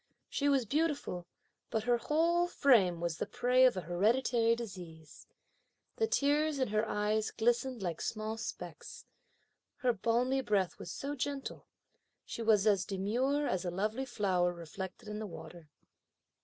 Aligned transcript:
She 0.29 0.49
was 0.49 0.65
beautiful, 0.65 1.27
but 1.69 1.83
her 1.83 1.97
whole 1.99 2.47
frame 2.47 2.99
was 3.01 3.17
the 3.17 3.27
prey 3.27 3.65
of 3.65 3.77
a 3.77 3.81
hereditary 3.81 4.55
disease. 4.55 5.27
The 5.97 6.07
tears 6.07 6.57
in 6.57 6.69
her 6.69 6.87
eyes 6.89 7.29
glistened 7.29 7.83
like 7.83 8.01
small 8.01 8.35
specks. 8.37 9.05
Her 9.75 9.93
balmy 9.93 10.41
breath 10.41 10.79
was 10.79 10.89
so 10.91 11.13
gentle. 11.13 11.67
She 12.25 12.41
was 12.41 12.65
as 12.65 12.83
demure 12.83 13.45
as 13.45 13.63
a 13.63 13.69
lovely 13.69 14.05
flower 14.05 14.51
reflected 14.51 15.07
in 15.07 15.19
the 15.19 15.27
water. 15.27 15.69